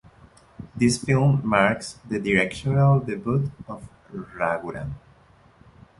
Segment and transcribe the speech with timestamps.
[0.75, 4.93] This film marks the directorial debut of Raghuram.